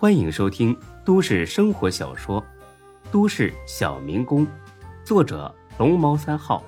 [0.00, 0.74] 欢迎收听
[1.04, 2.40] 都市生活小说
[3.12, 4.46] 《都市小民工》，
[5.04, 6.64] 作者龙猫三号，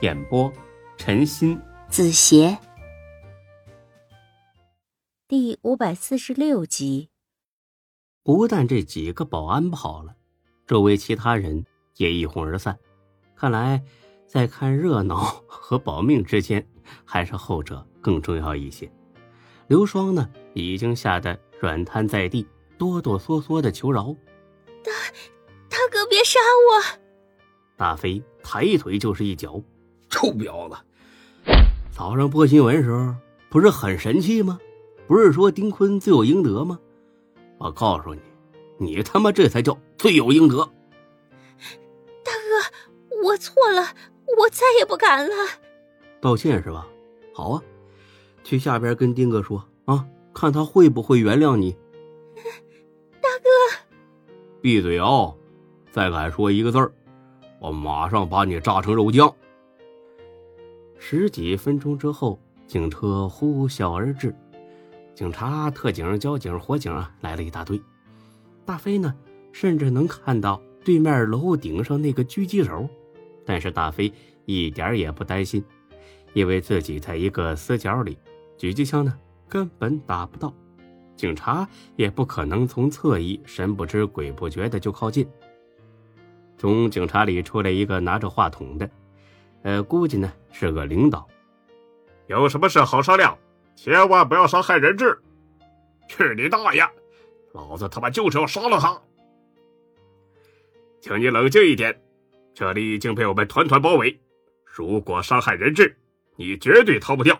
[0.00, 0.48] 演播
[0.96, 2.56] 陈鑫、子邪，
[5.26, 7.08] 第五百四十六集。
[8.22, 10.14] 不但这几个保安跑了，
[10.64, 11.66] 周围其他人
[11.96, 12.78] 也一哄而散。
[13.34, 13.82] 看来，
[14.28, 15.16] 在看热闹
[15.50, 16.64] 和保命之间，
[17.04, 18.88] 还是后者更重要一些。
[19.66, 22.44] 刘双呢，已经吓得软瘫在地，
[22.76, 24.16] 哆哆嗦嗦的求饶
[24.82, 24.90] ：“大，
[25.68, 26.98] 大哥别杀我！”
[27.78, 29.62] 大飞抬腿就是一脚
[30.10, 30.76] ：“臭婊子！
[31.92, 33.14] 早上播新闻时候
[33.48, 34.58] 不是很神气吗？
[35.06, 36.80] 不是说丁坤罪有应得吗？
[37.58, 38.20] 我告诉你，
[38.78, 40.56] 你他妈这才叫罪有应得！”
[42.24, 43.86] 大哥，我错了，
[44.36, 45.34] 我再也不敢了。
[46.20, 46.88] 道歉是吧？
[47.32, 47.62] 好啊。
[48.42, 50.04] 去下边跟丁哥说啊，
[50.34, 51.72] 看他会不会原谅你。
[53.20, 53.48] 大哥，
[54.60, 55.36] 闭嘴哦！
[55.90, 56.90] 再敢说一个字儿，
[57.60, 59.32] 我马上把你炸成肉酱。
[60.98, 64.34] 十几分钟之后，警车呼啸而至，
[65.14, 67.80] 警察、特警、交警、火警啊，来了一大堆。
[68.64, 69.14] 大飞呢，
[69.52, 72.88] 甚至能看到对面楼顶上那个狙击手，
[73.44, 74.12] 但是大飞
[74.46, 75.62] 一点也不担心，
[76.32, 78.16] 因为自己在一个死角里。
[78.56, 79.18] 狙击枪呢，
[79.52, 80.50] 根本打不到，
[81.14, 85.28] 警察也不可能从侧翼神不知鬼不觉的就靠近。
[86.56, 88.90] 从警察里出来一个拿着话筒的，
[89.62, 91.28] 呃，估计呢是个领导。
[92.28, 93.36] 有什么事好商量，
[93.76, 95.20] 千万不要伤害人质。
[96.08, 96.82] 去你大爷！
[97.52, 98.98] 老子他妈就是要杀了他！
[100.98, 102.00] 请你冷静一点，
[102.54, 104.18] 这里已经被我们团团包围，
[104.64, 105.94] 如果伤害人质，
[106.36, 107.38] 你绝对逃不掉。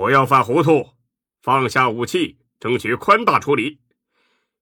[0.00, 0.94] 不要犯糊涂，
[1.42, 3.82] 放下武器，争取宽大处理。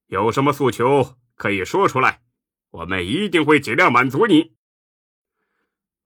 [0.07, 2.23] 有什么诉求可以说出来，
[2.71, 4.57] 我们一定会尽量满足你。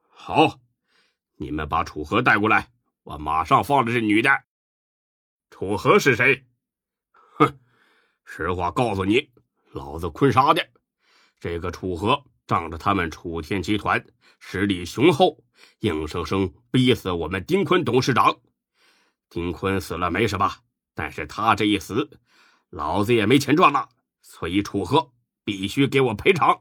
[0.06, 0.60] 好，
[1.36, 2.68] 你们把楚河带过来，
[3.04, 4.28] 我马上放了这女的。
[5.48, 6.44] 楚河是谁？
[7.12, 7.58] 哼，
[8.26, 9.30] 实话告诉你，
[9.70, 10.68] 老子坤沙的。
[11.40, 14.04] 这个楚河仗着他们楚天集团
[14.38, 15.42] 实力雄厚，
[15.78, 18.38] 硬生生逼死我们丁坤董事长。
[19.32, 20.58] 丁坤死了没什么，
[20.92, 22.20] 但是他这一死，
[22.68, 23.88] 老子也没钱赚了。
[24.20, 25.10] 所以楚河
[25.42, 26.60] 必须给我赔偿。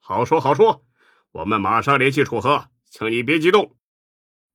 [0.00, 0.84] 好说好说，
[1.30, 3.76] 我们马上联系楚河，请你别激动。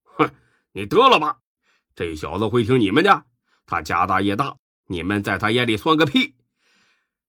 [0.04, 0.30] 哼，
[0.74, 1.40] 你得了吧，
[1.96, 3.24] 这小子会听你们的？
[3.66, 4.58] 他家大业大，
[4.88, 6.36] 你们在他眼里算个屁。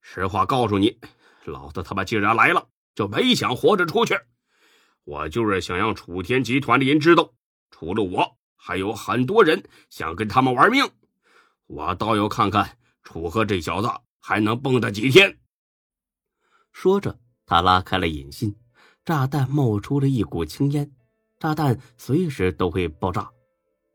[0.01, 0.99] 实话告诉你，
[1.45, 4.19] 老子他妈既然来了，就没想活着出去。
[5.05, 7.33] 我就是想让楚天集团的人知道，
[7.71, 8.40] 除了我。
[8.63, 10.85] 还有很多人想跟他们玩命，
[11.67, 13.89] 我倒要看看楚河这小子
[14.21, 15.39] 还能蹦跶几天。
[16.71, 18.55] 说着，他拉开了引信，
[19.05, 20.93] 炸弹冒出了一股青烟，
[21.39, 23.31] 炸弹随时都会爆炸。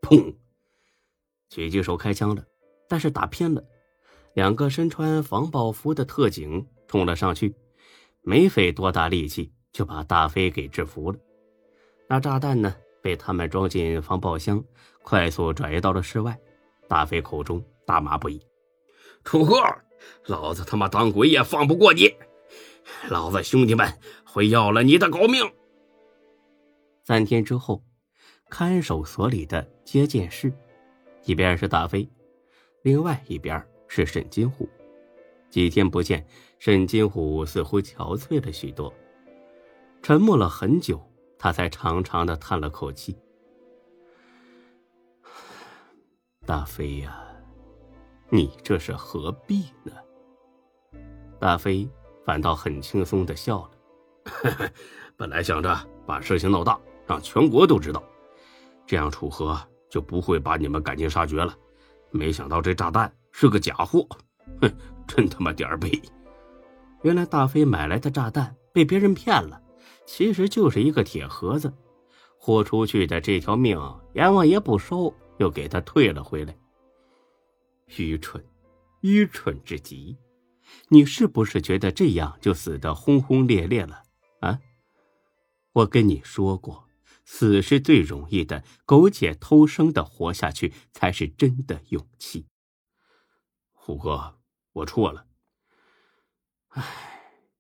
[0.02, 0.36] 砰！
[1.52, 2.44] 狙击手开枪了，
[2.90, 3.64] 但是打偏了。
[4.34, 7.56] 两个身穿防爆服的特警冲了上去，
[8.24, 11.20] 没费多大力气就把大飞给制服了。
[12.10, 12.76] 那炸弹呢？
[13.06, 14.64] 被他们装进防爆箱，
[15.04, 16.36] 快速转移到了室外。
[16.88, 18.42] 大飞口中大骂不已
[19.24, 19.56] ：“楚河，
[20.26, 22.12] 老子他妈当鬼也放不过你！
[23.08, 23.88] 老子兄弟们
[24.26, 25.48] 会要了你的狗命！”
[27.06, 27.84] 三天之后，
[28.50, 30.52] 看守所里的接见室，
[31.26, 32.10] 一边是大飞，
[32.82, 34.68] 另外一边是沈金虎。
[35.52, 36.26] 几天不见，
[36.58, 38.92] 沈金虎似乎憔悴了许多，
[40.02, 41.00] 沉默了很久。
[41.38, 43.18] 他才长长的叹了口气
[46.46, 47.22] ：“大飞呀，
[48.30, 49.92] 你这是何必呢？”
[51.40, 51.88] 大飞
[52.26, 53.72] 反倒很轻松的笑了
[55.18, 58.02] ：“本来想着把事情闹大，让全国都知道，
[58.88, 59.60] 这样楚河
[59.90, 61.56] 就不会把你们赶尽杀绝了。
[62.12, 64.08] 没想到这炸弹是个假货，
[64.62, 64.72] 哼，
[65.06, 66.02] 真他妈点儿背！
[67.02, 69.62] 原来大飞买来的炸弹被别人骗了。”
[70.06, 71.74] 其实就是一个铁盒子，
[72.38, 73.78] 豁出去的这条命，
[74.14, 76.56] 阎王爷不收，又给他退了回来。
[77.98, 78.44] 愚蠢，
[79.02, 80.18] 愚蠢至极！
[80.90, 84.04] 你是不是觉得这样就死得轰轰烈烈了
[84.40, 84.60] 啊？
[85.74, 86.88] 我跟你说过，
[87.26, 92.48] 死是最容易的，苟且偷生的活下去才是真的勇气。
[93.74, 94.38] 虎哥，
[94.74, 95.26] 我错了。
[96.70, 97.15] 唉。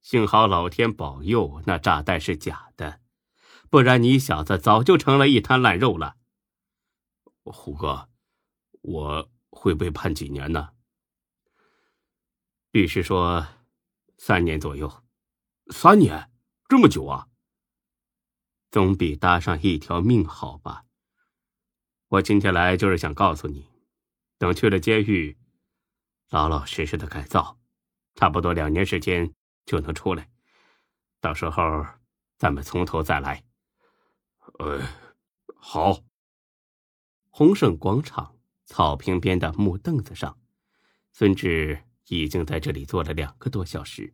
[0.05, 3.01] 幸好老天保佑，那炸弹是假的，
[3.71, 6.17] 不然你小子早就成了一滩烂肉了。
[7.43, 8.07] 虎哥，
[8.83, 10.73] 我会被判几年呢？
[12.69, 13.47] 律师说，
[14.19, 15.03] 三年左右。
[15.71, 16.29] 三年，
[16.69, 17.27] 这么久啊？
[18.69, 20.85] 总比搭上一条命好吧？
[22.09, 23.67] 我今天来就是想告诉你，
[24.37, 25.35] 等去了监狱，
[26.29, 27.57] 老老实实的改造，
[28.13, 29.33] 差不多两年时间
[29.65, 30.29] 就能出来。
[31.19, 31.85] 到时候
[32.37, 33.43] 咱们从头再来。
[34.59, 34.81] 呃，
[35.55, 35.99] 好。
[37.29, 40.37] 洪盛广场草坪边的木凳子上，
[41.11, 44.13] 孙志已经在这里坐了两个多小时，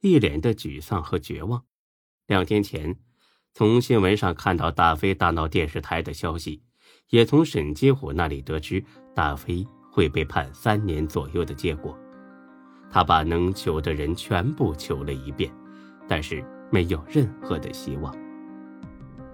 [0.00, 1.64] 一脸的沮丧和绝望。
[2.26, 2.98] 两天前。
[3.52, 6.62] 从新闻上看到大飞大闹电视台的消息，
[7.08, 8.82] 也从沈金虎那里得知
[9.12, 11.98] 大飞会被判三年左右的结果。
[12.90, 15.50] 他把能求的人全部求了一遍，
[16.08, 18.14] 但是没有任何的希望。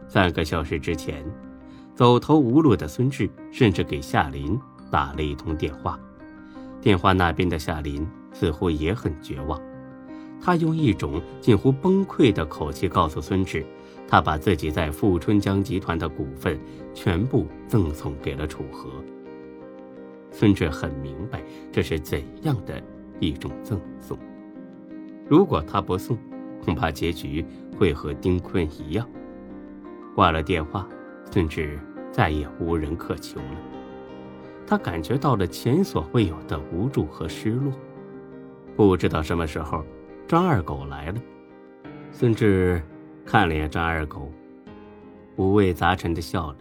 [0.07, 1.25] 三个小时之前，
[1.95, 4.59] 走投无路的孙志甚至给夏林
[4.91, 5.99] 打了一通电话，
[6.81, 9.61] 电话那边的夏林似乎也很绝望，
[10.41, 13.65] 他用一种近乎崩溃的口气告诉孙志。
[14.09, 16.57] 他把自己在富春江集团的股份
[16.95, 18.89] 全部赠送给了楚河。
[20.31, 21.43] 孙志很明白
[21.73, 22.81] 这是怎样的
[23.21, 24.19] 一种赠送。
[25.29, 26.19] 如果他不送，
[26.65, 27.45] 恐怕结局
[27.79, 29.09] 会和丁坤一样。
[30.15, 30.89] 挂了电话，
[31.31, 31.79] 孙志
[32.11, 33.57] 再也无人可求了。
[34.67, 37.73] 他感觉到了前所未有的无助和失落。
[38.77, 39.85] 不知道什么时候，
[40.27, 41.21] 张二狗来了。
[42.13, 42.83] 孙志。
[43.29, 44.31] 看了眼张二狗，
[45.35, 46.59] 五味杂陈的笑了。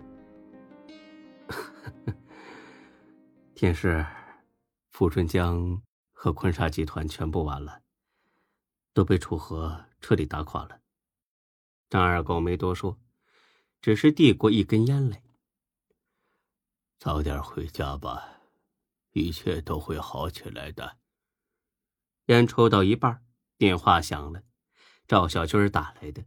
[3.54, 4.04] 天师，
[4.94, 5.80] 富春江
[6.26, 7.84] 和坤沙集团全部完了，
[8.94, 10.82] 都被楚河彻底打垮了。
[11.88, 13.00] 张二狗没多说，
[13.80, 15.22] 只是递过一根烟来。
[16.98, 18.40] 早点回家吧，
[19.12, 20.98] 一切都会好起来的。
[22.26, 23.24] 烟抽到一半，
[23.60, 24.42] 电话响了，
[25.08, 26.26] 赵小军打来的。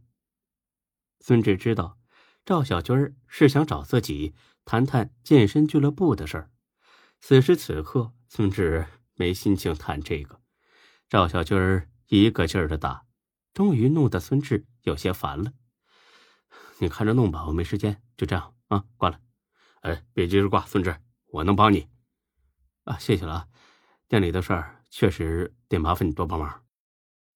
[1.19, 1.99] 孙志知道，
[2.45, 6.51] 赵小军是想找自己谈谈健身俱乐部的事儿。
[7.19, 8.87] 此时此刻，孙志
[9.19, 10.39] 没心情谈这个。
[11.09, 13.05] 赵小军一个劲儿的打，
[13.53, 15.51] 终于弄得孙志有些烦了。
[16.77, 18.01] 你看着弄吧，我没时间。
[18.15, 19.19] 就这样啊，挂了。
[19.81, 20.95] 哎，别急着挂，孙志，
[21.27, 21.89] 我能帮你。
[22.85, 23.47] 啊，谢谢了啊。
[24.07, 26.63] 店里的事儿确实得麻烦你多帮忙。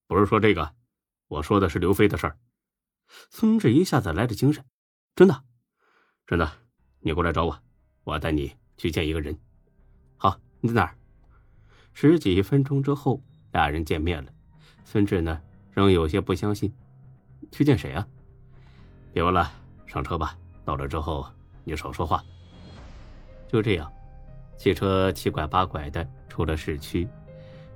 [0.08, 0.74] 不是说这个，
[1.28, 2.40] 我说的是刘飞的事儿。
[3.30, 4.64] 孙志一下子来了精神，
[5.16, 5.44] 真的，
[6.26, 6.50] 真的，
[7.02, 7.62] 你过来找我，
[8.06, 9.38] 我带你去见一个人。
[10.16, 10.98] 好，你在哪儿？
[11.94, 14.32] 十几分钟之后，俩人见面了。
[14.84, 15.40] 孙志呢，
[15.72, 16.72] 仍有些不相信，
[17.52, 18.08] 去见谁啊？
[19.14, 19.52] 别问了，
[19.86, 20.38] 上车吧。
[20.66, 21.26] 到了之后，
[21.64, 22.24] 你少说话。
[23.48, 23.92] 就这样，
[24.58, 27.08] 汽车七拐八拐的出了市区，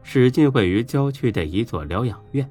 [0.04, 2.50] 驶进位于郊区的一座疗养院。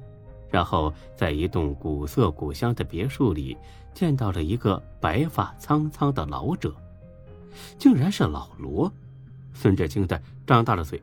[0.49, 3.57] 然后在一栋古色古香的别墅里，
[3.93, 6.73] 见到了一个白发苍苍的老者，
[7.77, 8.91] 竟然是老罗。
[9.53, 11.01] 孙志惊得张大了嘴：“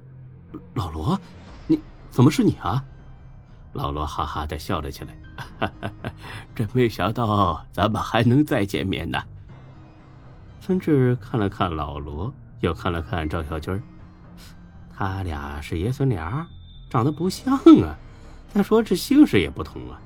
[0.75, 1.19] 老罗，
[1.67, 1.81] 你
[2.11, 2.85] 怎么是你啊？”
[3.73, 5.17] 老罗哈哈的笑了起来
[5.59, 5.91] ：“哈哈
[6.55, 9.23] 真没想到咱们还能再见面呢。”
[10.61, 13.83] 孙志看了看老罗，又看了看赵小军
[14.97, 16.47] 他俩是爷孙俩，
[16.89, 17.99] 长得不像啊。
[18.49, 20.01] 再说这姓氏也不同啊！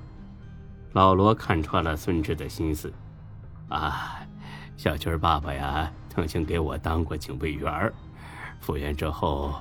[0.95, 2.90] 老罗看穿了孙志的心思，
[3.69, 4.21] 啊，
[4.78, 7.93] 小军爸爸呀，曾经给我当过警卫员
[8.59, 9.61] 复员之后，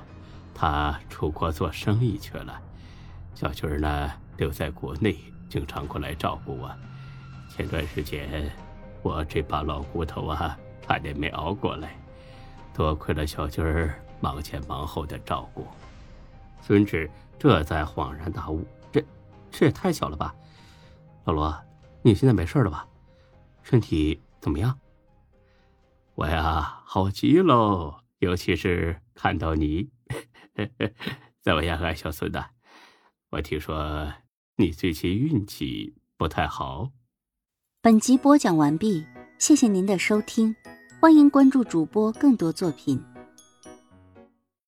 [0.60, 2.60] 他出国做生意去了，
[3.32, 5.16] 小军呢留在国内，
[5.48, 6.68] 经常过来照顾我。
[7.48, 8.50] 前段时间，
[9.00, 11.96] 我这把老骨头啊，差点没熬过来，
[12.74, 13.64] 多亏了小军
[14.20, 15.64] 忙前忙后的照顾。
[16.60, 18.66] 孙志这才恍然大悟。
[19.50, 20.34] 这也太巧了吧，
[21.24, 21.56] 老罗，
[22.02, 22.84] 你现在没事了吧？
[23.62, 24.76] 身体怎么样？
[26.16, 29.88] 我呀，好极喽，尤其是看到你，
[31.42, 32.42] 怎么样啊，小孙子？
[33.30, 34.12] 我听说
[34.56, 36.90] 你最近运气不太好。
[37.80, 39.06] 本集播讲完毕，
[39.38, 40.54] 谢谢您的收听，
[41.00, 43.02] 欢迎关注主播更多作品。